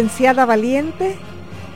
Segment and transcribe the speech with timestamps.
[0.00, 1.14] Licenciada Valiente,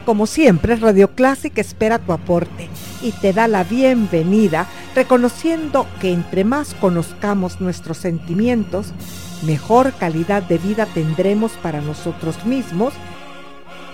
[0.07, 2.71] como siempre, Radio Clásica espera tu aporte
[3.03, 8.95] y te da la bienvenida, reconociendo que entre más conozcamos nuestros sentimientos,
[9.43, 12.95] mejor calidad de vida tendremos para nosotros mismos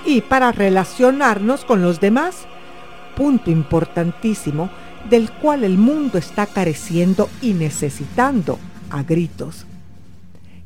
[0.06, 2.46] y para relacionarnos con los demás,
[3.16, 4.70] punto importantísimo
[5.08, 8.60] del cual el mundo está careciendo y necesitando
[8.90, 9.66] a gritos.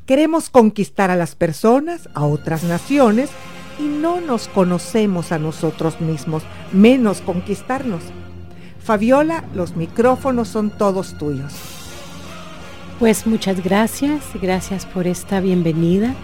[0.04, 3.31] Queremos conquistar a las personas, a otras naciones,
[3.79, 6.43] y no nos conocemos a nosotros mismos,
[6.73, 8.03] menos conquistarnos.
[8.83, 11.55] Fabiola, los micrófonos son todos tuyos.
[12.99, 16.15] Pues muchas gracias, gracias por esta bienvenida,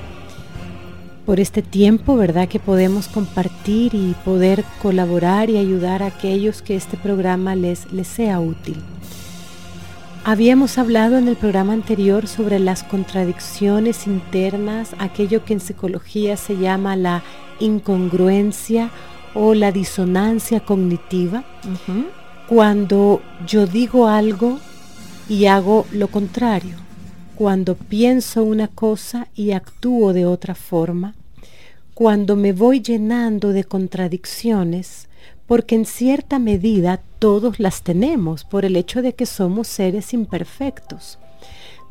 [1.26, 2.48] por este tiempo, ¿verdad?
[2.48, 8.06] Que podemos compartir y poder colaborar y ayudar a aquellos que este programa les, les
[8.06, 8.76] sea útil.
[10.22, 16.58] Habíamos hablado en el programa anterior sobre las contradicciones internas, aquello que en psicología se
[16.58, 17.22] llama la
[17.58, 18.90] incongruencia
[19.32, 21.44] o la disonancia cognitiva,
[22.48, 24.58] cuando yo digo algo
[25.26, 26.76] y hago lo contrario,
[27.34, 31.14] cuando pienso una cosa y actúo de otra forma,
[31.94, 35.08] cuando me voy llenando de contradicciones,
[35.50, 41.18] porque en cierta medida todos las tenemos por el hecho de que somos seres imperfectos.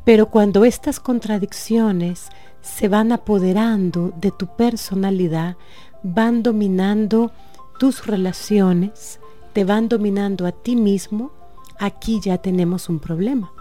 [0.05, 2.29] Pero cuando estas contradicciones
[2.61, 5.57] se van apoderando de tu personalidad,
[6.03, 7.33] van dominando
[7.81, 9.19] tus relaciones,
[9.51, 11.33] te van dominando a ti mismo,
[11.79, 13.51] aquí ya tenemos un problema.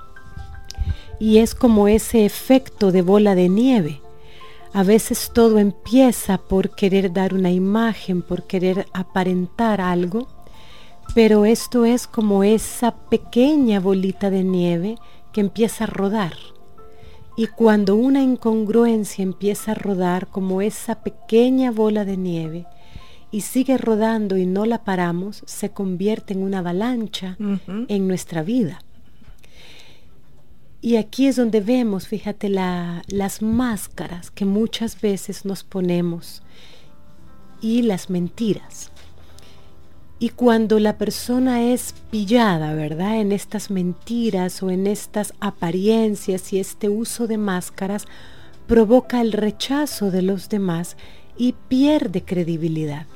[1.19, 4.01] Y es como ese efecto de bola de nieve
[4.79, 10.29] a veces todo empieza por querer dar una imagen, por querer aparentar algo,
[11.17, 14.95] pero esto es como esa pequeña bolita de nieve
[15.33, 16.35] que empieza a rodar.
[17.37, 22.67] Y cuando una incongruencia empieza a rodar como esa pequeña bola de nieve
[23.33, 27.37] y sigue rodando y no la paramos, se convierte en una avalancha
[27.67, 28.79] en nuestra vida.
[30.81, 36.43] Y aquí es donde vemos, fíjate, las máscaras que muchas veces nos ponemos
[37.61, 38.93] y las mentiras.
[40.21, 43.21] Y cuando la persona es pillada, ¿verdad?
[43.21, 48.07] En estas mentiras o en estas apariencias y este uso de máscaras,
[48.67, 50.97] provoca el rechazo de los demás
[51.37, 53.07] y pierde credibilidad.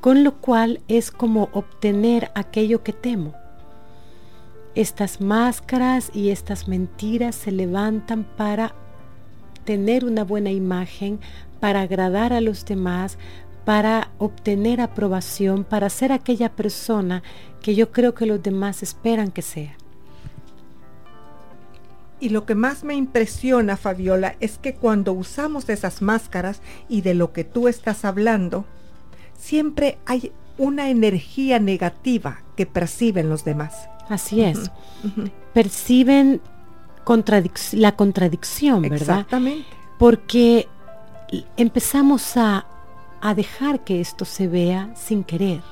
[0.00, 3.34] Con lo cual es como obtener aquello que temo.
[4.74, 8.74] Estas máscaras y estas mentiras se levantan para
[9.64, 11.20] tener una buena imagen,
[11.60, 13.16] para agradar a los demás,
[13.64, 17.22] para obtener aprobación, para ser aquella persona
[17.62, 19.76] que yo creo que los demás esperan que sea.
[22.20, 27.14] Y lo que más me impresiona, Fabiola, es que cuando usamos esas máscaras y de
[27.14, 28.64] lo que tú estás hablando,
[29.38, 33.88] siempre hay una energía negativa que perciben los demás.
[34.08, 34.70] Así es.
[35.52, 36.40] Perciben
[37.72, 39.20] la contradicción, ¿verdad?
[39.20, 39.66] Exactamente.
[39.98, 40.68] Porque
[41.56, 42.66] empezamos a
[43.24, 45.62] a dejar que esto se vea sin querer.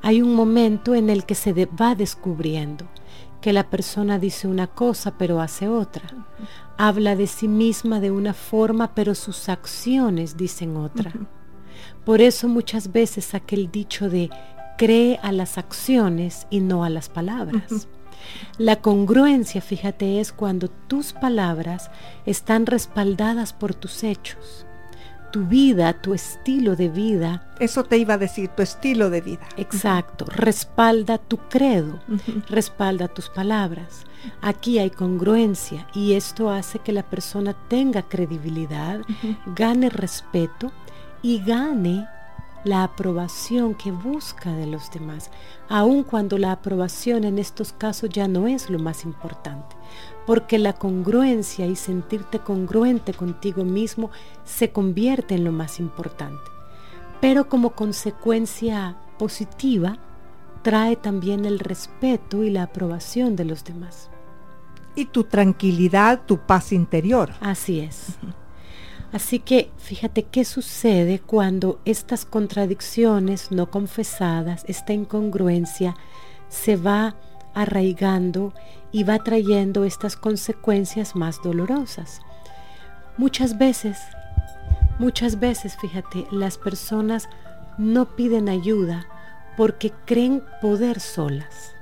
[0.00, 2.88] Hay un momento en el que se va descubriendo
[3.42, 6.02] que la persona dice una cosa pero hace otra.
[6.78, 11.12] Habla de sí misma de una forma pero sus acciones dicen otra.
[12.06, 14.30] Por eso muchas veces aquel dicho de
[14.82, 17.86] cree a las acciones y no a las palabras.
[18.58, 21.88] La congruencia, fíjate, es cuando tus palabras
[22.26, 24.66] están respaldadas por tus hechos
[25.32, 27.50] tu vida, tu estilo de vida.
[27.58, 29.48] Eso te iba a decir, tu estilo de vida.
[29.56, 32.00] Exacto, respalda tu credo,
[32.50, 34.04] respalda tus palabras.
[34.42, 39.00] Aquí hay congruencia y esto hace que la persona tenga credibilidad,
[39.56, 40.70] gane respeto
[41.22, 42.06] y gane
[42.64, 45.30] la aprobación que busca de los demás,
[45.68, 49.76] aun cuando la aprobación en estos casos ya no es lo más importante
[50.26, 54.10] porque la congruencia y sentirte congruente contigo mismo
[54.44, 56.50] se convierte en lo más importante.
[57.20, 59.98] Pero como consecuencia positiva,
[60.62, 64.10] trae también el respeto y la aprobación de los demás.
[64.94, 67.32] Y tu tranquilidad, tu paz interior.
[67.40, 68.18] Así es.
[69.12, 75.94] Así que fíjate qué sucede cuando estas contradicciones no confesadas, esta incongruencia,
[76.48, 77.16] se va
[77.54, 78.54] arraigando
[78.90, 82.20] y va trayendo estas consecuencias más dolorosas.
[83.18, 83.98] Muchas veces,
[84.98, 87.28] muchas veces, fíjate, las personas
[87.76, 89.06] no piden ayuda
[89.58, 91.74] porque creen poder solas.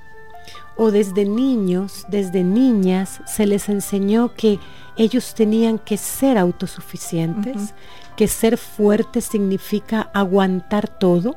[0.76, 4.58] O desde niños, desde niñas, se les enseñó que
[4.96, 7.74] ellos tenían que ser autosuficientes,
[8.16, 11.36] que ser fuerte significa aguantar todo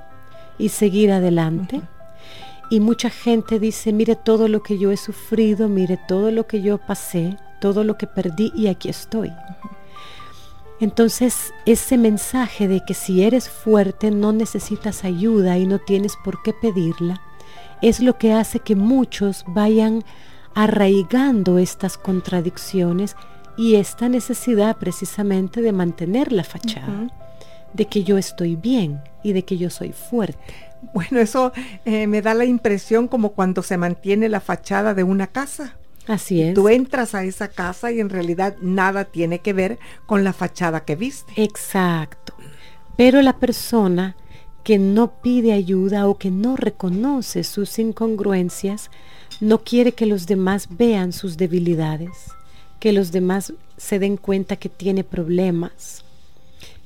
[0.58, 1.82] y seguir adelante.
[2.70, 6.62] Y mucha gente dice, mire todo lo que yo he sufrido, mire todo lo que
[6.62, 9.32] yo pasé, todo lo que perdí y aquí estoy.
[10.80, 16.42] Entonces ese mensaje de que si eres fuerte no necesitas ayuda y no tienes por
[16.42, 17.22] qué pedirla,
[17.84, 20.04] es lo que hace que muchos vayan
[20.56, 23.16] arraigando estas contradicciones
[23.58, 27.10] y esta necesidad precisamente de mantener la fachada,
[27.74, 30.54] de que yo estoy bien y de que yo soy fuerte.
[30.94, 31.52] Bueno, eso
[31.86, 35.78] eh, me da la impresión como cuando se mantiene la fachada de una casa.
[36.08, 36.54] Así es.
[36.54, 40.86] Tú entras a esa casa y en realidad nada tiene que ver con la fachada
[40.86, 41.32] que viste.
[41.36, 42.34] Exacto.
[42.96, 44.16] Pero la persona
[44.64, 48.90] que no pide ayuda o que no reconoce sus incongruencias,
[49.42, 52.32] no quiere que los demás vean sus debilidades,
[52.80, 56.06] que los demás se den cuenta que tiene problemas,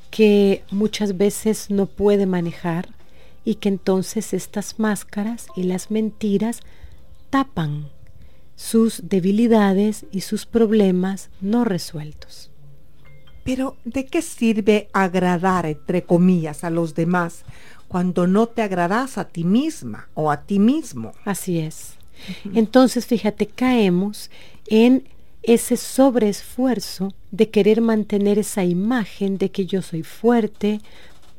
[0.10, 2.90] que muchas veces no puede manejar
[3.46, 6.62] y que entonces estas máscaras y las mentiras
[7.30, 7.90] tapan
[8.56, 12.50] sus debilidades y sus problemas no resueltos.
[13.48, 17.46] Pero ¿de qué sirve agradar, entre comillas, a los demás
[17.88, 21.13] cuando no te agradas a ti misma o a ti mismo?
[21.24, 21.94] Así es.
[22.54, 24.30] Entonces, fíjate, caemos
[24.68, 25.08] en
[25.44, 30.82] ese sobreesfuerzo de querer mantener esa imagen de que yo soy fuerte,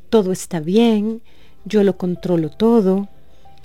[0.09, 1.21] todo está bien,
[1.67, 3.11] yo lo controlo todo,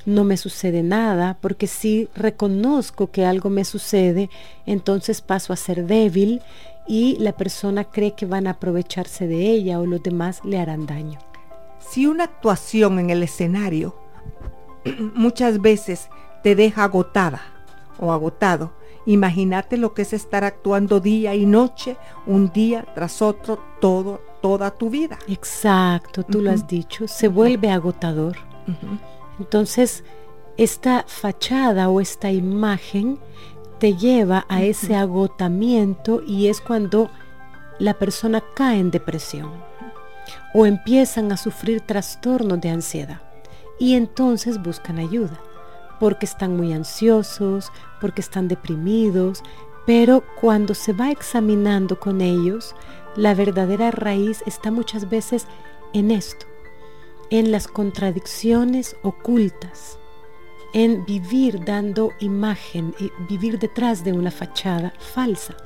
[0.05, 4.29] no me sucede nada, porque si reconozco que algo me sucede,
[4.65, 6.41] entonces paso a ser débil
[6.87, 10.85] y la persona cree que van a aprovecharse de ella o los demás le harán
[10.85, 11.19] daño.
[11.79, 13.95] Si una actuación en el escenario
[15.15, 16.09] muchas veces
[16.43, 17.41] te deja agotada
[17.99, 18.73] o agotado,
[19.05, 24.71] imagínate lo que es estar actuando día y noche, un día tras otro, todo toda
[24.71, 25.17] tu vida.
[25.29, 28.35] Exacto, tú lo has dicho, se vuelve agotador.
[29.43, 30.05] Entonces,
[30.55, 33.19] esta fachada o esta imagen
[33.77, 37.11] te lleva a ese agotamiento y es cuando
[37.77, 39.51] la persona cae en depresión
[40.53, 43.21] o empiezan a sufrir trastornos de ansiedad.
[43.79, 45.41] y entonces buscan ayuda,
[45.99, 49.43] porque están muy ansiosos, porque están deprimidos,
[49.85, 52.75] pero cuando se va examinando con ellos,
[53.17, 55.47] la verdadera raíz está muchas veces
[55.91, 56.45] en esto,
[57.33, 59.97] en las contradicciones ocultas,
[60.71, 65.57] en vivir dando imagen y vivir detrás de una fachada falsa.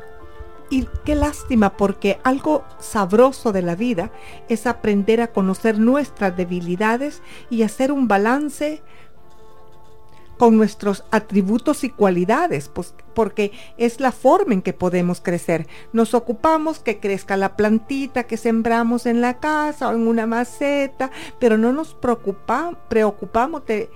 [0.69, 4.13] Y qué lástima porque algo sabroso de la vida
[4.47, 8.81] es aprender a conocer nuestras debilidades y hacer un balance
[10.37, 15.67] con nuestros atributos y cualidades, pues, porque es la forma en que podemos crecer.
[15.93, 21.11] Nos ocupamos que crezca la plantita que sembramos en la casa o en una maceta,
[21.39, 23.89] pero no nos preocupa, preocupamos de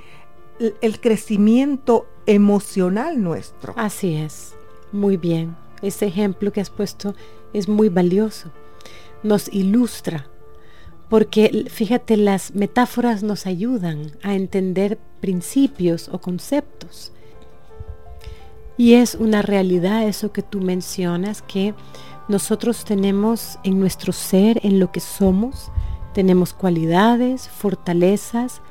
[0.82, 3.74] el crecimiento emocional nuestro.
[3.78, 4.54] Así es,
[4.92, 5.56] muy bien.
[5.82, 7.16] Ese ejemplo que has puesto
[7.54, 8.52] es muy valioso.
[9.24, 10.31] Nos ilustra
[11.12, 17.12] porque fíjate, las metáforas nos ayudan a entender principios o conceptos.
[18.78, 21.74] Y es una realidad eso que tú mencionas, que
[22.30, 25.70] nosotros tenemos en nuestro ser, en lo que somos,
[26.14, 28.62] tenemos cualidades, fortalezas,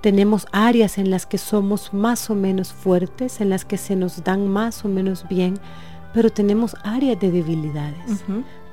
[0.00, 4.24] tenemos áreas en las que somos más o menos fuertes, en las que se nos
[4.24, 5.60] dan más o menos bien,
[6.12, 8.24] pero tenemos áreas de debilidades,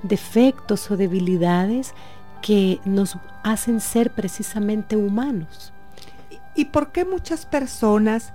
[0.01, 1.93] defectos o debilidades
[2.41, 5.73] que nos hacen ser precisamente humanos.
[6.55, 8.33] ¿Y por qué muchas personas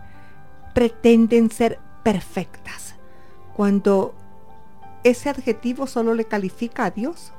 [0.75, 2.94] pretenden ser perfectas
[3.54, 4.14] cuando
[5.04, 7.32] ese adjetivo solo le califica a Dios?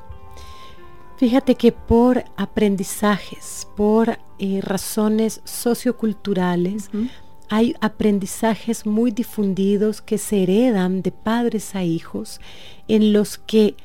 [1.18, 6.92] Fíjate que por aprendizajes, por eh, razones socioculturales,
[7.50, 12.40] hay aprendizajes muy difundidos que se heredan de padres a hijos
[12.88, 13.76] en los que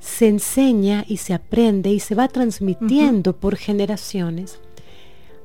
[0.00, 4.60] se enseña y se aprende y se va transmitiendo por generaciones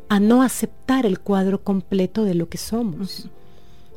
[0.10, 3.30] a no aceptar el cuadro completo de lo que somos.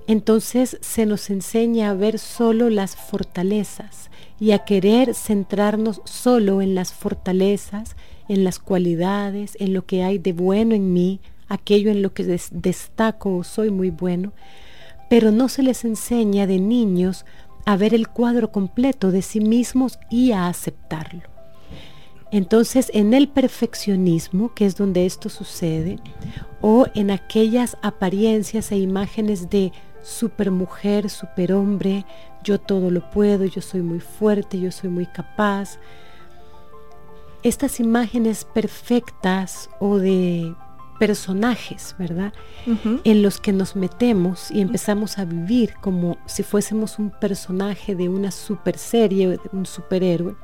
[0.07, 6.75] Entonces se nos enseña a ver solo las fortalezas y a querer centrarnos solo en
[6.75, 7.97] las fortalezas,
[8.29, 12.39] en las cualidades, en lo que hay de bueno en mí, aquello en lo que
[12.51, 14.33] destaco o soy muy bueno,
[15.11, 17.25] pero no se les enseña de niños
[17.67, 21.23] a ver el cuadro completo de sí mismos y a aceptarlo.
[22.31, 25.99] Entonces, en el perfeccionismo, que es donde esto sucede,
[26.61, 32.05] o en aquellas apariencias e imágenes de supermujer, superhombre,
[32.43, 35.79] yo todo lo puedo, yo soy muy fuerte, yo soy muy capaz,
[37.43, 40.55] estas imágenes perfectas o de
[40.99, 42.33] personajes, ¿verdad?
[43.05, 48.09] En los que nos metemos y empezamos a vivir como si fuésemos un personaje de
[48.09, 50.37] una super serie, de un superhéroe,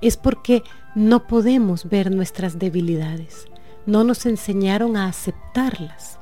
[0.00, 0.62] es porque
[0.94, 3.46] no podemos ver nuestras debilidades.
[3.86, 6.18] No nos enseñaron a aceptarlas.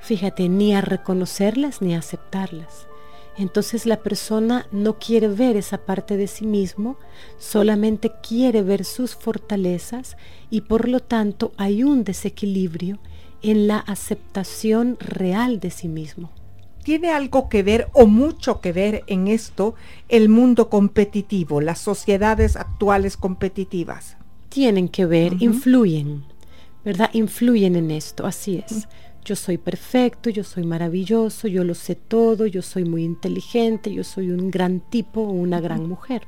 [0.00, 2.86] Fíjate, ni a reconocerlas ni a aceptarlas.
[3.36, 6.98] Entonces la persona no quiere ver esa parte de sí mismo,
[7.38, 10.16] solamente quiere ver sus fortalezas
[10.50, 12.98] y por lo tanto hay un desequilibrio
[13.42, 16.30] en la aceptación real de sí mismo.
[16.84, 19.74] ¿Tiene algo que ver o mucho que ver en esto
[20.08, 24.16] el mundo competitivo, las sociedades actuales competitivas?
[24.48, 26.24] Tienen que ver, influyen,
[26.84, 27.08] ¿verdad?
[27.14, 28.88] Influyen en esto, así es
[29.24, 34.04] yo soy perfecto, yo soy maravilloso, yo lo sé todo, yo soy muy inteligente, yo
[34.04, 36.22] soy un gran tipo o una gran mujer.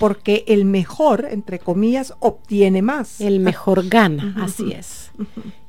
[0.00, 3.20] Porque el mejor, entre comillas, obtiene más.
[3.20, 5.12] El mejor gana, así es.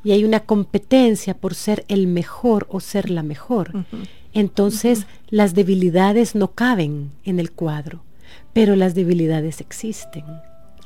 [0.04, 3.86] Y hay una competencia por ser el mejor o ser la mejor.
[4.34, 8.04] Entonces las debilidades no caben en el cuadro,
[8.54, 10.26] pero las debilidades existen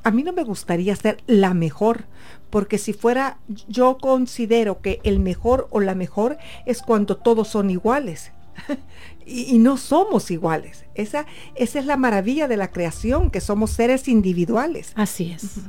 [0.04, 2.06] a mí no me gustaría ser la mejor,
[2.50, 7.70] porque si fuera, yo considero que el mejor o la mejor es cuando todos son
[7.70, 8.32] iguales.
[9.26, 10.86] y, no somos iguales.
[10.96, 11.26] Esa,
[11.56, 14.92] esa es la maravilla de la creación, que somos seres individuales.
[14.96, 15.60] Así es.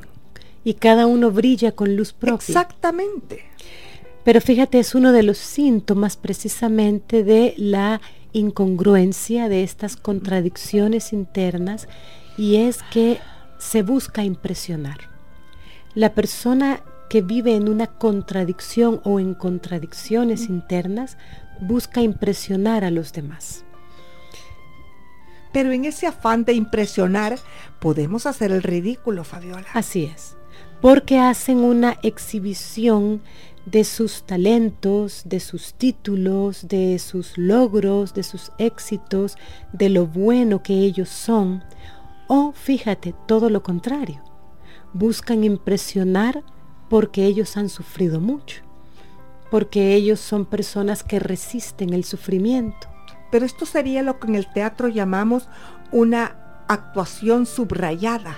[0.65, 2.37] Y cada uno brilla con luz propia.
[2.37, 3.45] Exactamente.
[4.25, 8.01] Pero fíjate, es uno de los síntomas precisamente de la
[8.33, 11.89] incongruencia, de estas contradicciones internas,
[12.37, 13.19] y es que
[13.59, 15.10] se busca impresionar.
[15.95, 21.19] La persona que vive en una contradicción o en contradicciones internas
[21.61, 23.65] busca impresionar a los demás.
[25.53, 27.39] Pero en ese afán de impresionar
[27.81, 29.67] podemos hacer el ridículo, Fabiola.
[29.75, 30.37] Así es,
[30.81, 33.21] porque hacen una exhibición
[33.67, 39.37] de sus talentos, de sus títulos, de sus logros, de sus éxitos,
[39.73, 41.65] de lo bueno que ellos son,
[42.29, 44.30] o fíjate, todo lo contrario.
[44.93, 46.43] Buscan impresionar
[46.89, 48.63] porque ellos han sufrido mucho.
[49.51, 52.89] porque ellos son personas que resisten el sufrimiento.
[53.33, 55.49] Pero esto sería lo que en el teatro llamamos
[55.91, 56.37] una
[56.69, 58.37] actuación subrayada,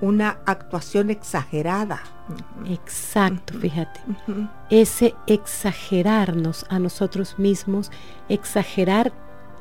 [0.00, 2.00] una actuación exagerada.
[2.66, 4.00] Exacto, fíjate.
[4.70, 7.90] Ese exagerarnos a nosotros mismos,
[8.30, 9.12] exagerar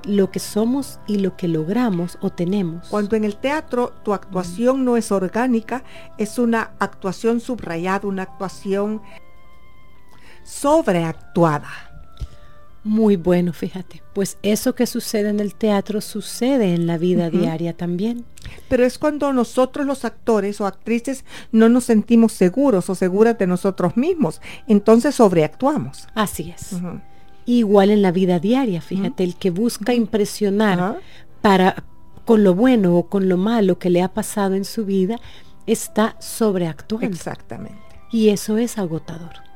[0.05, 2.87] lo que somos y lo que logramos o tenemos.
[2.87, 5.83] Cuando en el teatro tu actuación no es orgánica,
[6.17, 9.01] es una actuación subrayada, una actuación
[10.43, 11.69] sobreactuada.
[12.87, 14.01] Muy bueno, fíjate.
[14.13, 18.23] Pues eso que sucede en el teatro sucede en la vida diaria también.
[18.69, 23.45] Pero es cuando nosotros los actores o actrices no nos sentimos seguros o seguras de
[23.45, 24.39] nosotros mismos.
[24.67, 26.07] Entonces sobreactuamos.
[26.15, 26.77] Así es.
[27.47, 30.99] Igual en la vida diaria, fíjate, el que busca impresionar
[31.41, 31.83] para
[32.25, 35.19] con lo bueno o con lo malo que le ha pasado en su vida
[35.65, 37.07] está sobreactuando.
[37.07, 37.79] Exactamente.
[38.11, 39.47] Y eso es agotador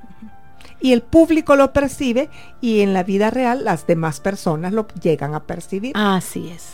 [0.82, 2.30] y el público lo percibe
[2.60, 5.94] y en la vida real las demás personas lo llegan a percibir.
[5.96, 6.74] Así es.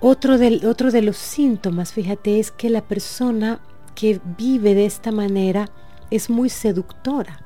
[0.00, 3.60] Otro, del, otro de los síntomas, fíjate, es que la persona
[3.94, 5.70] que vive de esta manera
[6.10, 7.40] es muy seductora.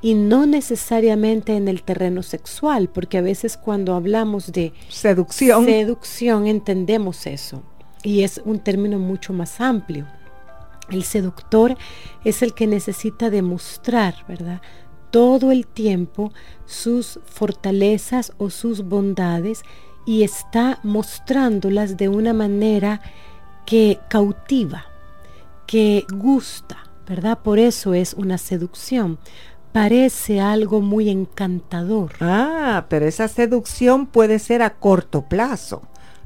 [0.00, 6.46] Y no necesariamente en el terreno sexual, porque a veces cuando hablamos de seducción, seducción
[6.46, 7.62] entendemos eso.
[8.02, 10.06] Y es un término mucho más amplio.
[10.90, 11.76] El seductor
[12.24, 14.62] es el que necesita demostrar, ¿verdad?
[15.10, 16.32] Todo el tiempo
[16.64, 19.62] sus fortalezas o sus bondades
[20.06, 23.00] y está mostrándolas de una manera
[23.66, 24.86] que cautiva,
[25.66, 27.40] que gusta, ¿verdad?
[27.42, 29.18] Por eso es una seducción.
[29.76, 32.12] Parece algo muy encantador.
[32.20, 35.82] Ah, pero esa seducción puede ser a corto plazo.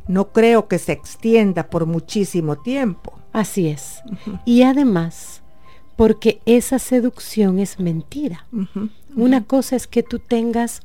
[0.07, 3.19] No creo que se extienda por muchísimo tiempo.
[3.33, 4.02] Así es.
[4.45, 5.42] Y además,
[5.97, 8.47] porque esa seducción es mentira.
[9.16, 10.83] Una cosa es que tú tengas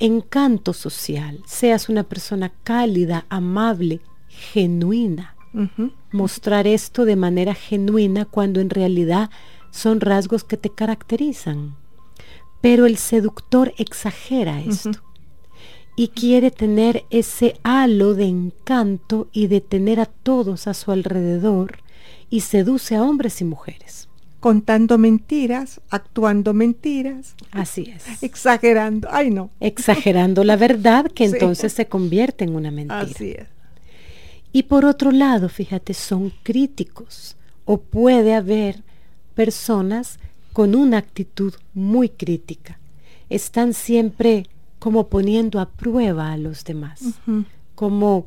[0.00, 5.36] encanto social, seas una persona cálida, amable, genuina.
[6.10, 9.30] Mostrar esto de manera genuina cuando en realidad
[9.70, 11.76] son rasgos que te caracterizan.
[12.60, 15.00] Pero el seductor exagera esto
[15.98, 21.78] y quiere tener ese halo de encanto y de tener a todos a su alrededor
[22.30, 24.08] y seduce a hombres y mujeres.
[24.40, 27.34] Contando mentiras, actuando mentiras.
[27.50, 28.22] Así es.
[28.22, 29.08] Exagerando.
[29.10, 29.50] Ay, no.
[29.58, 33.00] Exagerando la verdad que entonces se convierte en una mentira.
[33.00, 33.48] Así es.
[34.52, 38.84] Y por otro lado, fíjate, son críticos o puede haber
[39.38, 40.18] personas
[40.52, 42.80] con una actitud muy crítica.
[43.30, 44.48] Están siempre
[44.80, 47.20] como poniendo a prueba a los demás,
[47.76, 48.26] como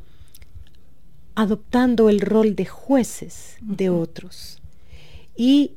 [1.36, 4.62] adoptando el rol de jueces de otros
[5.36, 5.71] y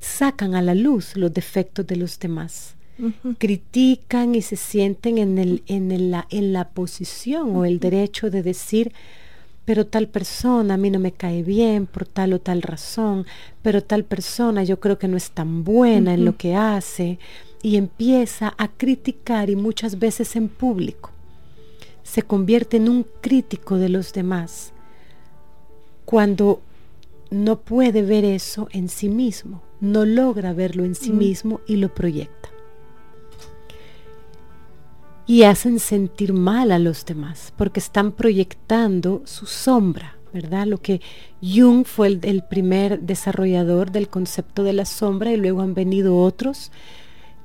[0.00, 2.74] sacan a la luz los defectos de los demás.
[3.38, 8.42] Critican y se sienten en, el, en, la, en la posición o el derecho de
[8.42, 8.92] decir,
[9.64, 13.26] pero tal persona a mí no me cae bien por tal o tal razón,
[13.62, 17.18] pero tal persona yo creo que no es tan buena en lo que hace,
[17.62, 21.10] y empieza a criticar y muchas veces en público.
[22.02, 24.74] Se convierte en un crítico de los demás
[26.04, 26.60] cuando
[27.30, 31.18] no puede ver eso en sí mismo, no logra verlo en sí mm.
[31.18, 32.50] mismo y lo proyecta.
[35.26, 40.66] Y hacen sentir mal a los demás porque están proyectando su sombra, ¿verdad?
[40.66, 41.00] Lo que
[41.40, 46.72] Jung fue el, primer desarrollador del concepto de la sombra y luego han venido otros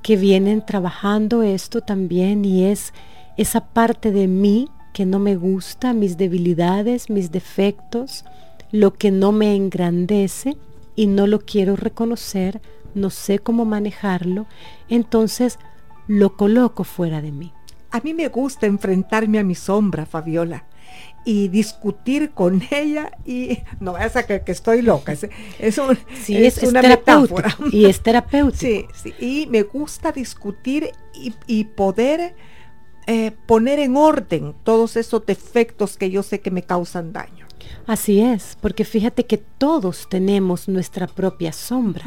[0.02, 2.92] que vienen trabajando esto también y es
[3.36, 8.24] esa parte de mí que no me gusta, mis debilidades, mis defectos,
[8.72, 10.56] lo que no me engrandece
[10.96, 12.60] y no lo quiero reconocer,
[12.94, 14.46] no sé cómo manejarlo,
[14.88, 15.58] entonces
[16.08, 17.52] lo coloco fuera de mí.
[17.90, 20.64] A mí me gusta enfrentarme a mi sombra, Fabiola
[21.24, 26.82] y discutir con ella y no vayas a que, que estoy loca es, es, una
[26.82, 27.56] metáfora.
[27.70, 30.90] y es terapéutico sí, sí, y me gusta discutir
[31.46, 32.34] y, poder
[33.06, 37.46] eh, poner en orden todos esos defectos que yo sé que me causan daño.
[37.86, 42.06] Así es porque fíjate que todos tenemos nuestra propia sombra.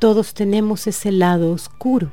[0.00, 2.10] Todos tenemos ese lado oscuro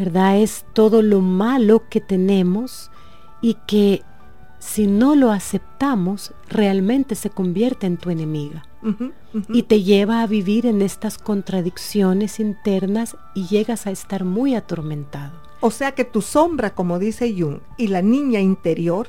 [0.00, 2.90] verdad es todo lo malo que tenemos
[3.42, 4.02] y que
[4.58, 8.64] si no lo aceptamos, realmente se convierte en tu enemiga.
[9.48, 15.32] Y te lleva a vivir en estas contradicciones internas y llegas a estar muy atormentado.
[15.60, 19.06] O sea que tu sombra, como dice Jung, y la niña interior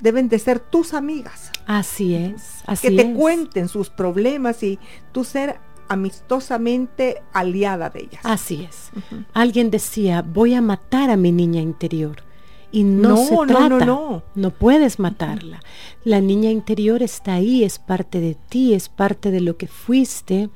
[0.00, 1.50] deben de ser tus amigas.
[1.66, 4.78] Así es, así Que te cuenten sus problemas y
[5.12, 8.20] tú ser amistosamente aliada de ellas.
[8.24, 8.90] Así es.
[9.32, 12.22] Alguien decía, voy a matar a mi niña interior.
[12.70, 13.68] Y no, se trata.
[13.68, 14.50] No, no, no.
[14.50, 15.60] puedes matarla.
[16.04, 20.50] La niña interior está ahí, es parte de ti, es parte de lo que fuiste,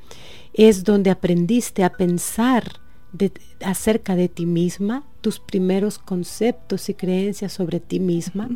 [0.53, 2.79] es donde aprendiste a pensar
[3.61, 8.49] acerca de ti misma, tus primeros conceptos y creencias sobre ti misma.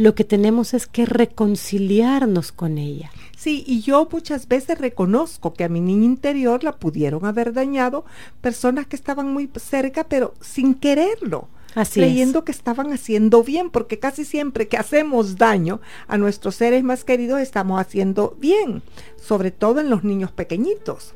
[0.00, 3.10] Lo que tenemos es que reconciliarnos con ella.
[3.36, 8.06] Sí, y yo muchas veces reconozco que a mi niña interior la pudieron haber dañado
[8.40, 11.48] personas que estaban muy cerca, pero sin quererlo.
[11.74, 16.82] Así creyendo que estaban haciendo bien, porque casi siempre que hacemos daño a nuestros seres
[16.82, 18.82] más queridos estamos haciendo bien,
[19.22, 21.12] sobre todo en los niños pequeñitos.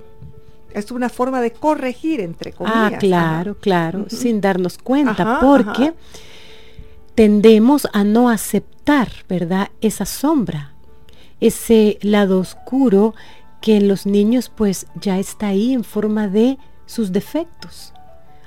[0.75, 2.93] Es una forma de corregir, entre ah, comillas.
[2.93, 5.95] Ah, claro, claro, sin darnos cuenta, porque
[7.15, 8.74] tendemos a no aceptar,
[9.29, 9.71] ¿verdad?
[9.81, 10.75] Esa sombra,
[11.41, 13.15] ese lado oscuro
[13.61, 17.95] que en los niños pues ya está ahí en forma de sus defectos.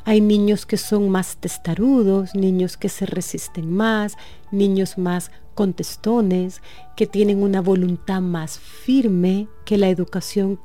[0.06, 4.15] Hay niños que son más testarudos, niños que se resisten más,
[4.52, 6.62] niños más contestones,
[6.95, 10.60] que tienen una voluntad más firme, que la educación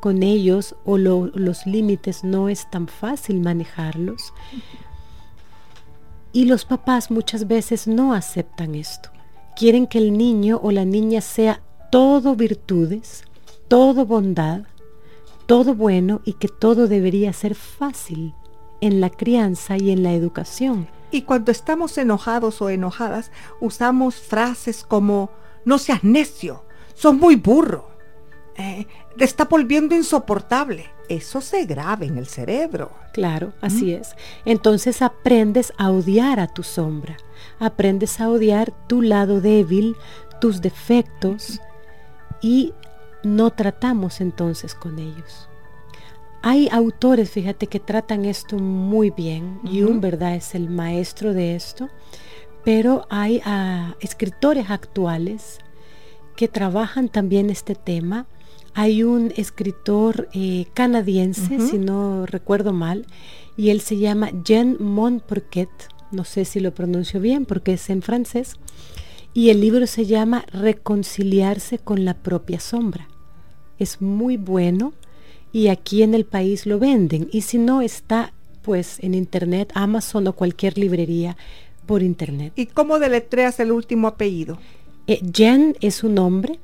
[0.00, 4.32] con ellos o los límites no es tan fácil manejarlos.
[6.32, 9.10] Y los papás muchas veces no aceptan esto.
[9.58, 13.24] Quieren que el niño o la niña sea todo virtudes,
[13.66, 14.60] todo bondad,
[15.46, 18.34] todo bueno y que todo debería ser fácil
[18.80, 20.86] en la crianza y en la educación.
[21.10, 25.30] Y cuando estamos enojados o enojadas, usamos frases como,
[25.64, 26.62] no seas necio,
[26.94, 27.90] sos muy burro,
[28.58, 28.86] eh,
[29.18, 30.86] está volviendo insoportable.
[31.08, 32.90] Eso se graba en el cerebro.
[33.12, 34.14] Claro, así es.
[34.44, 37.16] Entonces aprendes a odiar a tu sombra,
[37.60, 39.96] aprendes a odiar tu lado débil,
[40.40, 41.60] tus defectos
[42.42, 42.74] y
[43.22, 45.48] no tratamos entonces con ellos.
[46.42, 49.60] Hay autores, fíjate, que tratan esto muy bien.
[49.64, 50.34] y un ¿verdad?
[50.34, 51.88] Es el maestro de esto.
[52.64, 55.58] Pero hay ah, escritores actuales
[56.36, 58.26] que trabajan también este tema
[58.78, 63.06] hay un escritor eh, canadiense, si no recuerdo mal,
[63.56, 65.68] y él se llama Jean Montperquet,
[66.12, 68.54] no sé si lo pronuncio bien porque es en francés,
[69.34, 73.08] y el libro se llama Reconciliarse con la propia sombra.
[73.80, 74.92] Es muy bueno
[75.50, 80.28] y aquí en el país lo venden, y si no está pues en internet, Amazon
[80.28, 81.36] o cualquier librería
[81.84, 82.52] por internet.
[82.54, 84.56] ¿Y cómo deletreas el último apellido?
[85.08, 86.60] Eh, Jen es su nombre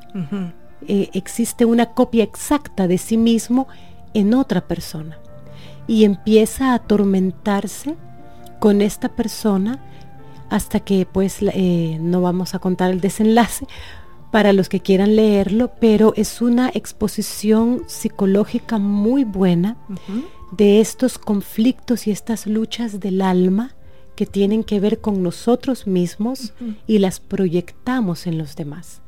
[0.87, 3.67] Eh, existe una copia exacta de sí mismo
[4.13, 5.19] en otra persona.
[5.87, 7.97] Y empieza a atormentarse
[8.61, 9.83] con esta persona
[10.51, 13.67] hasta que pues eh, no vamos a contar el desenlace
[14.31, 19.79] para los que quieran leerlo, pero es una exposición psicológica muy buena
[20.53, 23.75] de estos conflictos y estas luchas del alma
[24.15, 26.53] que tienen que ver con nosotros mismos
[26.87, 29.01] y las proyectamos en los demás.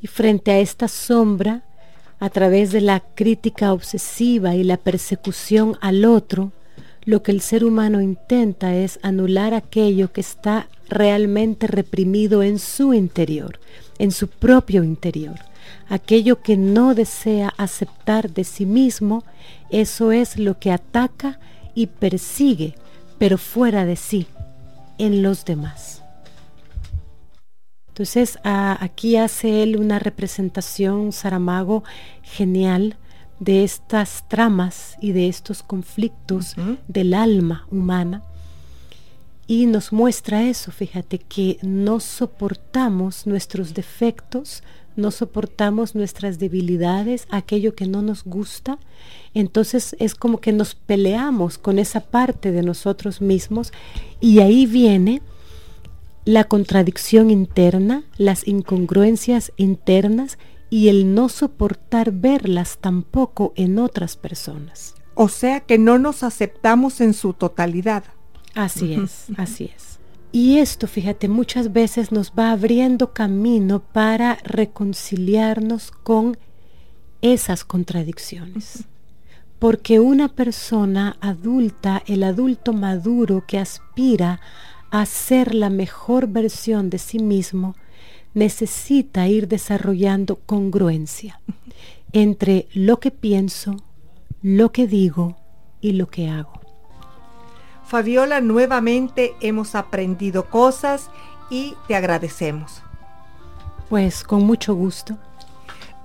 [0.00, 1.62] Y frente a esta sombra,
[2.18, 6.52] a través de la crítica obsesiva y la persecución al otro,
[7.04, 12.94] lo que el ser humano intenta es anular aquello que está realmente reprimido en su
[12.94, 13.60] interior,
[13.98, 15.36] en su propio interior
[15.88, 19.24] aquello que no desea aceptar de sí mismo,
[19.70, 21.38] eso es lo que ataca
[21.74, 22.74] y persigue,
[23.18, 24.26] pero fuera de sí,
[24.98, 26.02] en los demás.
[27.88, 31.82] Entonces aquí hace él una representación, Saramago,
[32.22, 32.96] genial
[33.40, 36.56] de estas tramas y de estos conflictos
[36.88, 38.22] del alma humana.
[39.46, 44.62] y nos muestra eso, fíjate, que no soportamos nuestros defectos,
[44.96, 48.78] no soportamos nuestras debilidades, aquello que no nos gusta,
[49.34, 53.72] entonces es como que nos peleamos con esa parte de nosotros mismos
[54.20, 55.22] y ahí viene
[56.24, 60.38] la contradicción interna, las incongruencias internas
[60.70, 64.94] y el no soportar verlas tampoco en otras personas.
[65.14, 68.04] O sea que no nos aceptamos en su totalidad.
[68.54, 69.95] Así es, así es.
[70.36, 76.36] Y esto, fíjate, muchas veces nos va abriendo camino para reconciliarnos con
[77.22, 78.84] esas contradicciones.
[79.58, 84.42] Porque una persona adulta, el adulto maduro que aspira
[84.90, 87.74] a ser la mejor versión de sí mismo,
[88.34, 91.40] necesita ir desarrollando congruencia
[92.12, 93.76] entre lo que pienso,
[94.42, 95.38] lo que digo
[95.80, 96.65] y lo que hago.
[97.86, 101.08] Fabiola, nuevamente hemos aprendido cosas
[101.50, 102.82] y te agradecemos.
[103.88, 105.16] Pues con mucho gusto.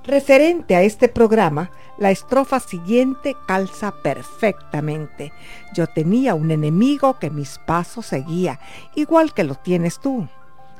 [0.04, 5.34] Referente a este programa, la estrofa siguiente calza perfectamente.
[5.74, 8.60] Yo tenía un enemigo que mis pasos seguía,
[8.94, 10.28] igual que lo tienes tú.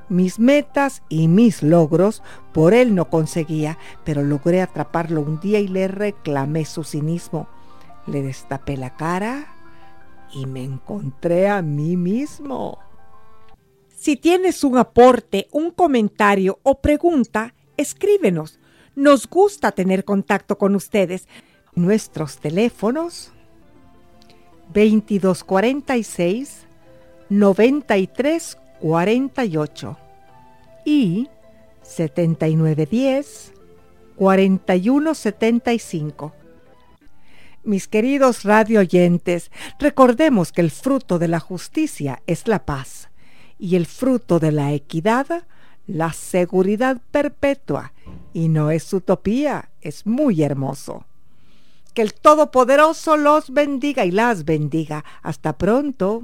[0.08, 2.22] Mis metas y mis logros
[2.54, 7.48] por él no conseguía, pero logré atraparlo un día y le reclamé su cinismo.
[8.06, 9.56] Le destapé la cara
[10.34, 12.80] y me encontré a mí mismo.
[13.96, 18.60] Si tienes un aporte, un comentario o pregunta, escríbenos.
[18.96, 21.28] Nos gusta tener contacto con ustedes.
[21.74, 23.32] Nuestros teléfonos
[24.74, 26.66] 2246
[27.30, 29.98] 9348
[30.86, 31.30] y
[31.84, 33.54] 7910
[34.16, 36.41] 4175.
[37.64, 43.10] Mis queridos radio oyentes, recordemos que el fruto de la justicia es la paz
[43.60, 45.46] y el fruto de la equidad,
[45.86, 47.94] la seguridad perpetua.
[48.34, 51.06] Y no es utopía, es muy hermoso.
[51.94, 55.06] Que el Todopoderoso los bendiga y las bendiga.
[55.22, 56.24] Hasta pronto.